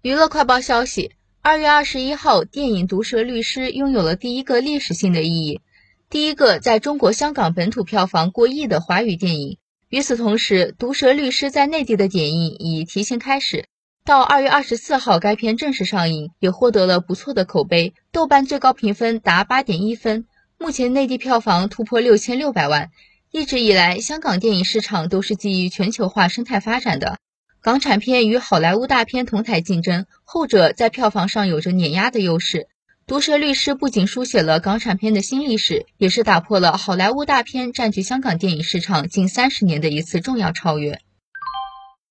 [0.00, 1.10] 娱乐快报消息：
[1.42, 5.60] 二月二十一号，电影《毒舌律师》拥有了第一个历史性的意义，
[6.08, 9.58] 第一个在中国香港本土票房过亿的华语电影。
[9.88, 13.64] 与此同时，《毒舌律师》在内地的点映已提前开始，
[14.04, 20.26] 到二月二十四号，该片正式上映，也获得了不错的口碑，豆瓣最高评分达八点一分。
[20.58, 22.92] 目前内地票房突破六千六百万。
[23.32, 27.18] 一直以来，香港电影市场都是基于全球化生态发展的。
[27.60, 32.58] 港产片与好莱坞大片同台竞争，后者在票房上有着碾压的优势。
[33.04, 41.00] 《毒舌律师》不仅书写了港产片的新历史，也是打破了好莱坞大片占据香港电影市场近三十年的一次重要超越。